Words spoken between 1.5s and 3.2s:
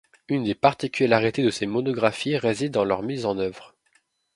ses monographies réside dans leur